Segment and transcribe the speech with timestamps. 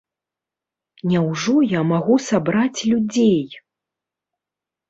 [1.11, 3.41] Няўжо я магу сабраць людзей?